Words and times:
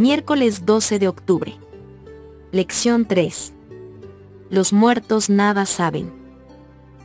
Miércoles 0.00 0.64
12 0.64 0.98
de 0.98 1.08
octubre. 1.08 1.58
Lección 2.52 3.04
3. 3.04 3.52
Los 4.48 4.72
muertos 4.72 5.28
nada 5.28 5.66
saben. 5.66 6.10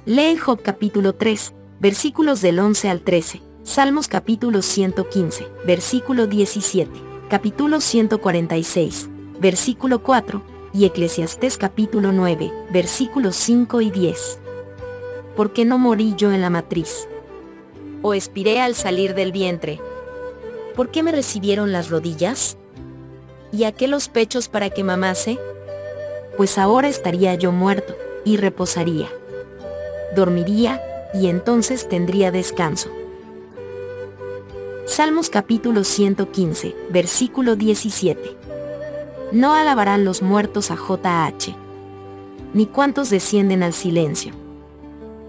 Lee 0.05 0.37
Job 0.37 0.61
capítulo 0.61 1.11
3, 1.11 1.53
versículos 1.81 2.39
del 2.39 2.57
11 2.57 2.87
al 2.87 3.01
13, 3.01 3.41
Salmos 3.63 4.07
capítulo 4.07 4.61
115, 4.61 5.45
versículo 5.67 6.25
17, 6.27 6.89
capítulo 7.29 7.81
146, 7.81 9.09
versículo 9.41 10.01
4, 10.01 10.41
y 10.71 10.85
Eclesiastés 10.85 11.57
capítulo 11.57 12.13
9, 12.13 12.49
versículos 12.71 13.35
5 13.35 13.81
y 13.81 13.91
10. 13.91 14.39
¿Por 15.35 15.51
qué 15.51 15.65
no 15.65 15.77
morí 15.77 16.13
yo 16.15 16.31
en 16.31 16.39
la 16.39 16.49
matriz? 16.49 17.09
¿O 18.03 18.13
expiré 18.13 18.61
al 18.61 18.73
salir 18.73 19.15
del 19.15 19.33
vientre? 19.33 19.81
¿Por 20.77 20.91
qué 20.91 21.03
me 21.03 21.11
recibieron 21.11 21.73
las 21.73 21.89
rodillas? 21.89 22.57
¿Y 23.55 23.63
a 23.63 23.71
qué 23.71 23.87
los 23.87 24.09
pechos 24.09 24.49
para 24.49 24.69
que 24.69 24.83
mamase? 24.83 25.39
pues 26.35 26.57
ahora 26.57 26.89
estaría 26.89 27.33
yo 27.35 27.53
muerto, 27.53 27.95
y 28.25 28.35
reposaría. 28.35 29.07
Dormiría, 30.13 30.81
y 31.13 31.27
entonces 31.27 31.87
tendría 31.87 32.29
descanso. 32.31 32.89
Salmos 34.85 35.29
capítulo 35.29 35.85
115, 35.85 36.75
versículo 36.89 37.55
17. 37.55 38.35
No 39.31 39.53
alabarán 39.53 40.03
los 40.03 40.21
muertos 40.21 40.71
a 40.71 40.75
JH. 40.75 41.55
Ni 42.53 42.65
cuantos 42.65 43.09
descienden 43.09 43.63
al 43.63 43.71
silencio. 43.71 44.33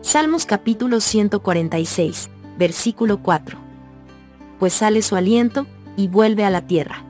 Salmos 0.01 0.45
capítulo 0.45 0.99
146, 0.99 2.31
versículo 2.59 3.23
4. 3.23 3.57
Pues 4.59 4.73
sale 4.73 5.03
su 5.03 5.15
aliento, 5.15 5.69
y 5.97 6.09
vuelve 6.09 6.45
a 6.45 6.51
la 6.51 6.67
tierra. 6.67 7.06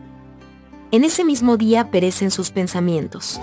En 0.92 1.03
ese 1.03 1.25
mismo 1.25 1.56
día 1.56 1.91
perecen 1.91 2.31
sus 2.31 2.53
pensamientos. 2.53 3.41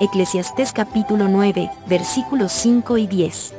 Eclesiastés 0.00 0.72
capítulo 0.72 1.28
9, 1.28 1.70
versículos 1.86 2.52
5 2.52 2.96
y 2.96 3.06
10. 3.06 3.52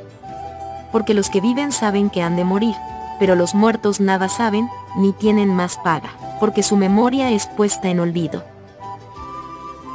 Porque 0.90 1.14
los 1.14 1.30
que 1.30 1.40
viven 1.40 1.70
saben 1.70 2.10
que 2.10 2.20
han 2.20 2.34
de 2.34 2.44
morir, 2.44 2.74
pero 3.20 3.36
los 3.36 3.54
muertos 3.54 4.00
nada 4.00 4.28
saben, 4.28 4.68
ni 4.96 5.12
tienen 5.12 5.54
más 5.54 5.78
paga, 5.78 6.10
porque 6.40 6.64
su 6.64 6.76
memoria 6.76 7.30
es 7.30 7.46
puesta 7.46 7.90
en 7.90 8.00
olvido. 8.00 8.42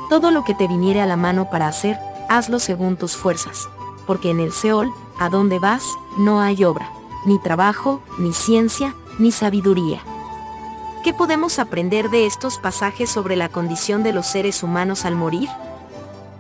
Todo 0.10 0.32
lo 0.32 0.46
que 0.46 0.54
te 0.54 0.70
viniere 0.70 1.02
a 1.02 1.06
la 1.06 1.18
mano 1.18 1.50
para 1.50 1.68
hacer, 1.68 2.00
hazlo 2.30 2.60
según 2.60 2.96
tus 2.96 3.18
fuerzas, 3.18 3.68
porque 4.08 4.30
en 4.30 4.40
el 4.40 4.54
Seol, 4.54 4.90
a 5.20 5.28
donde 5.28 5.60
vas, 5.60 5.84
no 6.18 6.40
hay 6.40 6.64
obra, 6.64 6.90
ni 7.26 7.40
trabajo, 7.40 8.02
ni 8.20 8.32
ciencia, 8.32 8.96
ni 9.20 9.34
sabiduría. 9.34 10.02
¿Qué 11.06 11.14
podemos 11.14 11.60
aprender 11.60 12.10
de 12.10 12.26
estos 12.26 12.58
pasajes 12.58 13.12
sobre 13.12 13.36
la 13.36 13.48
condición 13.48 14.02
de 14.02 14.12
los 14.12 14.26
seres 14.26 14.64
humanos 14.64 15.06
al 15.06 15.14
morir? 15.14 15.48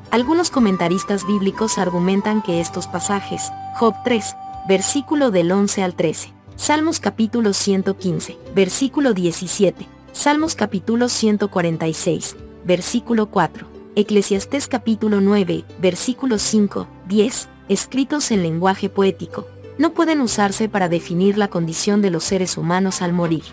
Algunos 0.10 0.50
comentaristas 0.50 1.28
bíblicos 1.28 1.78
argumentan 1.78 2.42
que 2.42 2.60
estos 2.60 2.88
pasajes, 2.88 3.52
Job 3.76 3.94
3, 4.04 4.36
versículo 4.68 5.30
del 5.30 5.52
11 5.52 5.84
al 5.84 5.94
13, 5.94 6.34
Salmos 6.56 7.00
capítulo 7.00 7.54
115, 7.54 8.40
versículo 8.56 9.14
17, 9.14 9.88
Salmos 10.14 10.56
capítulo 10.56 11.10
146, 11.10 12.36
versículo 12.64 13.28
4, 13.28 13.68
Eclesiastés 13.96 14.68
capítulo 14.68 15.22
9, 15.22 15.64
versículo 15.78 16.40
5, 16.40 16.88
10, 17.08 17.50
escritos 17.70 18.32
en 18.32 18.42
lenguaje 18.42 18.90
poético, 18.90 19.46
no 19.78 19.94
pueden 19.94 20.22
usarse 20.22 20.70
para 20.70 20.90
definir 20.90 21.38
la 21.38 21.50
condición 21.50 22.02
de 22.02 22.10
los 22.10 22.24
seres 22.24 22.58
humanos 22.58 23.04
al 23.04 23.14
morir. 23.14 23.44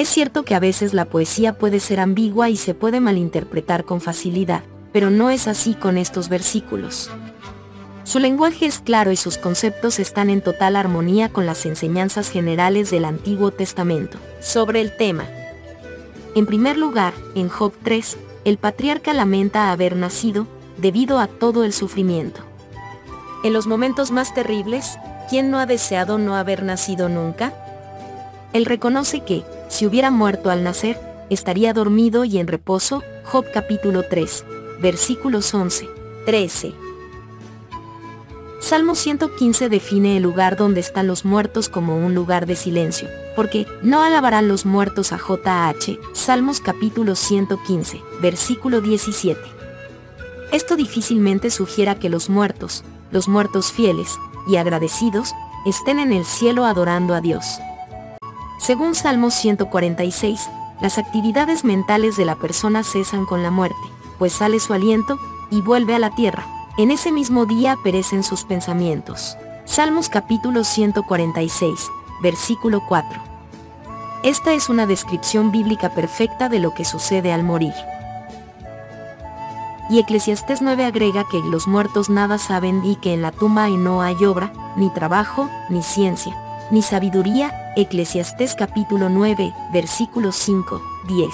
Es 0.00 0.08
cierto 0.08 0.44
que 0.44 0.54
a 0.54 0.60
veces 0.60 0.94
la 0.94 1.04
poesía 1.04 1.58
puede 1.58 1.78
ser 1.78 2.00
ambigua 2.00 2.48
y 2.48 2.56
se 2.56 2.72
puede 2.72 3.00
malinterpretar 3.00 3.84
con 3.84 4.00
facilidad, 4.00 4.62
pero 4.94 5.10
no 5.10 5.28
es 5.28 5.46
así 5.46 5.74
con 5.74 5.98
estos 5.98 6.30
versículos. 6.30 7.10
Su 8.04 8.18
lenguaje 8.18 8.64
es 8.64 8.78
claro 8.78 9.12
y 9.12 9.16
sus 9.16 9.36
conceptos 9.36 9.98
están 9.98 10.30
en 10.30 10.40
total 10.40 10.76
armonía 10.76 11.28
con 11.28 11.44
las 11.44 11.66
enseñanzas 11.66 12.30
generales 12.30 12.90
del 12.90 13.04
Antiguo 13.04 13.50
Testamento 13.50 14.16
sobre 14.40 14.80
el 14.80 14.96
tema. 14.96 15.26
En 16.34 16.46
primer 16.46 16.78
lugar, 16.78 17.12
en 17.34 17.50
Job 17.50 17.74
3, 17.82 18.16
el 18.46 18.56
patriarca 18.56 19.12
lamenta 19.12 19.70
haber 19.70 19.96
nacido, 19.96 20.46
debido 20.78 21.18
a 21.18 21.26
todo 21.26 21.62
el 21.62 21.74
sufrimiento. 21.74 22.40
En 23.44 23.52
los 23.52 23.66
momentos 23.66 24.12
más 24.12 24.32
terribles, 24.32 24.98
¿quién 25.28 25.50
no 25.50 25.58
ha 25.58 25.66
deseado 25.66 26.16
no 26.16 26.36
haber 26.36 26.62
nacido 26.62 27.10
nunca? 27.10 27.52
Él 28.54 28.64
reconoce 28.64 29.20
que, 29.20 29.44
si 29.70 29.86
hubiera 29.86 30.10
muerto 30.10 30.50
al 30.50 30.64
nacer, 30.64 31.00
estaría 31.30 31.72
dormido 31.72 32.24
y 32.24 32.38
en 32.38 32.48
reposo, 32.48 33.02
Job 33.24 33.46
capítulo 33.54 34.02
3, 34.02 34.44
versículos 34.82 35.54
11, 35.54 35.88
13. 36.26 36.74
Salmo 38.58 38.94
115 38.96 39.68
define 39.68 40.16
el 40.16 40.24
lugar 40.24 40.56
donde 40.56 40.80
están 40.80 41.06
los 41.06 41.24
muertos 41.24 41.68
como 41.68 41.96
un 41.96 42.14
lugar 42.14 42.46
de 42.46 42.56
silencio, 42.56 43.08
porque 43.36 43.64
no 43.80 44.02
alabarán 44.02 44.48
los 44.48 44.66
muertos 44.66 45.12
a 45.12 45.18
JH, 45.18 45.98
Salmos 46.14 46.60
capítulo 46.60 47.14
115, 47.14 48.02
versículo 48.20 48.80
17. 48.80 49.40
Esto 50.52 50.74
difícilmente 50.74 51.48
sugiera 51.50 51.94
que 51.94 52.10
los 52.10 52.28
muertos, 52.28 52.82
los 53.12 53.28
muertos 53.28 53.70
fieles 53.70 54.18
y 54.48 54.56
agradecidos, 54.56 55.32
estén 55.64 56.00
en 56.00 56.12
el 56.12 56.24
cielo 56.24 56.64
adorando 56.64 57.14
a 57.14 57.20
Dios. 57.20 57.60
Según 58.60 58.94
Salmos 58.94 59.34
146, 59.34 60.48
las 60.80 60.98
actividades 60.98 61.64
mentales 61.64 62.16
de 62.16 62.24
la 62.24 62.36
persona 62.36 62.84
cesan 62.84 63.26
con 63.26 63.42
la 63.42 63.50
muerte 63.50 63.76
pues 64.20 64.34
sale 64.34 64.60
su 64.60 64.74
aliento, 64.74 65.18
y 65.50 65.62
vuelve 65.62 65.94
a 65.94 65.98
la 65.98 66.10
tierra. 66.10 66.46
En 66.76 66.90
ese 66.90 67.10
mismo 67.10 67.46
día 67.46 67.76
perecen 67.82 68.22
sus 68.22 68.44
pensamientos. 68.44 69.36
Salmos 69.64 70.10
capítulo 70.10 70.62
146, 70.62 71.88
versículo 72.22 72.82
4. 72.86 73.18
Esta 74.22 74.52
es 74.52 74.68
una 74.68 74.86
descripción 74.86 75.50
bíblica 75.50 75.94
perfecta 75.94 76.50
de 76.50 76.58
lo 76.58 76.74
que 76.74 76.84
sucede 76.84 77.32
al 77.32 77.42
morir. 77.42 77.72
Y 79.88 79.98
Eclesiastés 79.98 80.60
9 80.60 80.84
agrega 80.84 81.24
que 81.28 81.38
los 81.38 81.66
muertos 81.66 82.10
nada 82.10 82.36
saben 82.36 82.84
y 82.84 82.96
que 82.96 83.14
en 83.14 83.22
la 83.22 83.32
tumba 83.32 83.68
no 83.68 84.02
hay 84.02 84.22
obra, 84.26 84.52
ni 84.76 84.90
trabajo, 84.90 85.48
ni 85.70 85.82
ciencia, 85.82 86.36
ni 86.70 86.82
sabiduría. 86.82 87.72
Eclesiastés 87.76 88.54
capítulo 88.54 89.08
9, 89.08 89.52
versículos 89.72 90.36
5, 90.36 90.80
10. 91.08 91.28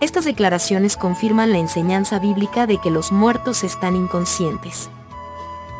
Estas 0.00 0.24
declaraciones 0.24 0.96
confirman 0.96 1.52
la 1.52 1.58
enseñanza 1.58 2.18
bíblica 2.18 2.66
de 2.66 2.78
que 2.78 2.90
los 2.90 3.12
muertos 3.12 3.64
están 3.64 3.96
inconscientes. 3.96 4.90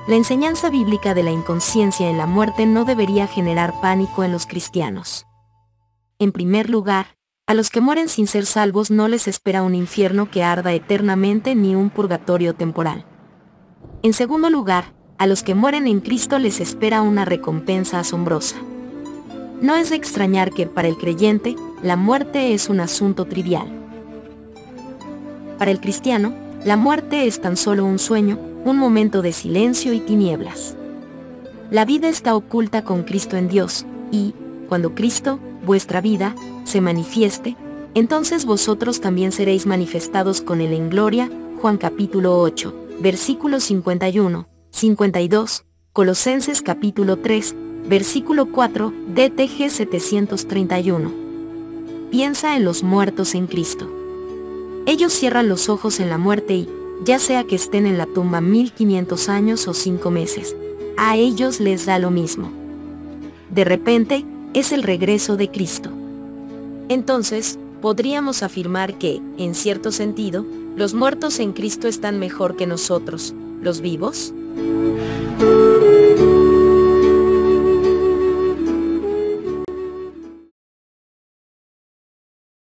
La 0.07 0.17
enseñanza 0.17 0.71
bíblica 0.71 1.15
de 1.15 1.23
la 1.23 1.31
inconsciencia 1.31 2.09
en 2.11 2.19
la 2.19 2.27
muerte 2.27 2.67
no 2.67 2.85
debería 2.85 3.27
generar 3.27 3.81
pánico 3.81 4.25
en 4.25 4.33
los 4.33 4.47
cristianos. 4.47 5.27
En 6.19 6.33
primer 6.33 6.69
lugar, 6.69 7.17
a 7.47 7.55
los 7.55 7.71
que 7.71 7.81
mueren 7.81 8.09
sin 8.09 8.27
ser 8.27 8.47
salvos 8.47 8.91
no 8.91 9.09
les 9.09 9.27
espera 9.27 9.63
un 9.63 9.75
infierno 9.75 10.31
que 10.31 10.45
arda 10.45 10.73
eternamente 10.73 11.55
ni 11.55 11.75
un 11.75 11.91
purgatorio 11.91 12.55
temporal. 12.55 13.07
En 14.03 14.13
segundo 14.13 14.51
lugar, 14.51 14.93
a 15.21 15.27
los 15.27 15.43
que 15.43 15.55
mueren 15.55 15.87
en 15.87 16.01
Cristo 16.01 16.39
les 16.39 16.61
espera 16.61 17.03
una 17.03 17.27
recompensa 17.27 18.01
asombrosa. 18.01 18.57
No 19.61 19.77
es 19.77 19.91
de 19.91 19.97
extrañar 19.97 20.51
que 20.51 20.65
para 20.65 20.89
el 20.89 20.97
creyente, 20.97 21.57
la 21.83 21.97
muerte 21.97 22.55
es 22.55 22.71
un 22.71 22.81
asunto 22.81 23.27
trivial. 23.27 23.69
Para 25.59 25.73
el 25.73 25.79
cristiano, 25.79 26.33
la 26.65 26.79
muerte 26.79 27.27
es 27.27 27.39
tan 27.43 27.59
solo 27.59 27.85
un 27.85 27.99
sueño, 27.99 28.39
un 28.65 28.79
momento 28.79 29.21
de 29.21 29.33
silencio 29.33 29.93
y 29.93 30.01
tinieblas. 30.01 30.75
La 31.71 31.85
vida 31.85 32.09
está 32.09 32.35
oculta 32.35 32.83
con 32.83 33.03
Cristo 33.03 33.37
en 33.37 33.49
Dios, 33.49 33.85
y, 34.11 34.33
cuando 34.71 34.95
Cristo, 34.95 35.39
vuestra 35.67 36.01
vida, 36.01 36.35
se 36.65 36.81
manifieste, 36.81 37.59
entonces 37.93 38.47
vosotros 38.47 39.03
también 39.03 39.33
seréis 39.33 39.67
manifestados 39.67 40.41
con 40.41 40.63
Él 40.63 40.73
en 40.73 40.89
gloria, 40.89 41.31
Juan 41.61 41.77
capítulo 41.77 42.41
8, 42.41 42.75
versículo 43.01 43.61
51, 43.61 44.50
52, 44.71 45.65
Colosenses 45.93 46.63
capítulo 46.63 47.19
3, 47.19 47.55
versículo 47.87 48.51
4, 48.51 48.93
DTG 49.15 49.69
731. 49.69 51.13
Piensa 52.11 52.57
en 52.57 52.65
los 52.65 52.83
muertos 52.83 53.35
en 53.35 53.47
Cristo. 53.47 53.91
Ellos 54.87 55.13
cierran 55.13 55.49
los 55.49 55.69
ojos 55.69 56.01
en 56.01 56.09
la 56.09 56.19
muerte 56.19 56.55
y, 56.55 56.69
ya 57.05 57.19
sea 57.19 57.45
que 57.45 57.57
estén 57.57 57.85
en 57.85 57.99
la 57.99 58.07
tumba 58.07 58.41
1500 58.41 59.29
años 59.29 59.69
o 59.69 59.75
5 59.75 60.11
meses, 60.11 60.57
a 60.97 61.17
ellos 61.17 61.61
les 61.61 61.85
da 61.85 61.99
lo 61.99 62.11
mismo. 62.11 62.51
De 63.51 63.65
repente, 63.65 64.25
es 64.55 64.73
el 64.73 64.83
regreso 64.83 65.37
de 65.37 65.51
Cristo. 65.51 65.91
Entonces, 66.89 67.59
podríamos 67.83 68.43
afirmar 68.43 68.99
que, 68.99 69.21
en 69.37 69.55
cierto 69.55 69.93
sentido, 69.93 70.47
los 70.77 70.95
muertos 70.95 71.39
en 71.41 71.53
Cristo 71.53 71.89
están 71.89 72.19
mejor 72.19 72.57
que 72.57 72.67
nosotros, 72.67 73.35
los 73.61 73.81
vivos? 73.81 74.33
嗯。 74.57 75.70